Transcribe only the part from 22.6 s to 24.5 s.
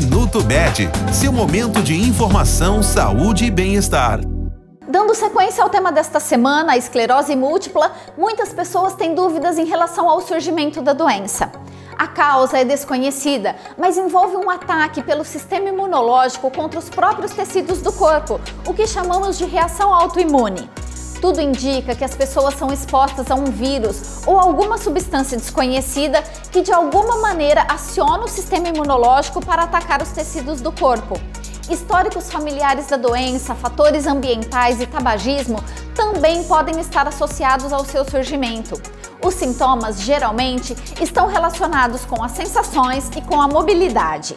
expostas a um vírus ou